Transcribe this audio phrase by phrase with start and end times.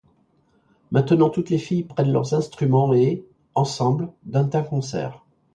[0.89, 5.23] Maintenant toutes les filles prennent leurs instruments et, ensemble, donnent un concert.